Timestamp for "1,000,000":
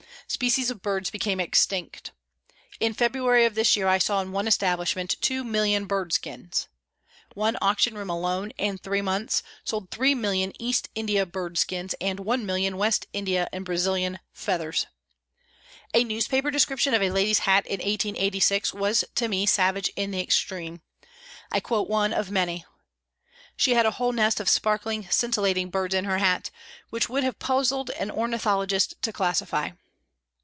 12.21-12.77